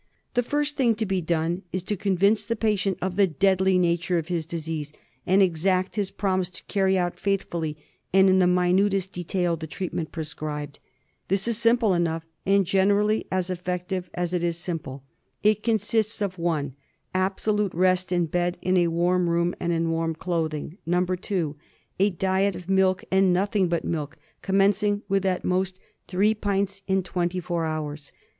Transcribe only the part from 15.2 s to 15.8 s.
It